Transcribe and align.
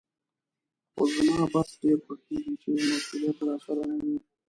خو 0.93 1.03
زما 1.15 1.45
بس 1.53 1.69
ډېر 1.81 1.97
خوښېږي 2.05 2.53
چې 2.61 2.69
مسولیت 2.91 3.37
راسره 3.47 3.81
نه 3.89 3.95
وي. 4.05 4.17